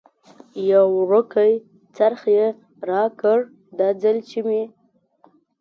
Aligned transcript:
یو 0.71 0.85
وړوکی 0.97 1.51
څرخ 1.95 2.21
یې 2.35 2.45
راکړ، 2.89 3.37
دا 3.77 3.89
ځل 4.01 4.17
چې 4.29 4.39
مې. 4.47 4.63